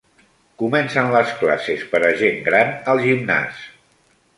Comencen 0.61 1.11
les 1.17 1.35
classes 1.43 1.85
per 1.95 2.03
a 2.11 2.13
gent 2.25 2.43
gran 2.51 2.77
al 2.95 3.05
gimnàs. 3.09 3.67